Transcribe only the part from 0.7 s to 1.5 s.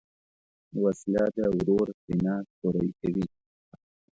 وسله د